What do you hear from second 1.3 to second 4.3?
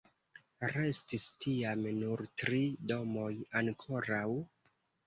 tiam nur tri domoj ankoraŭ.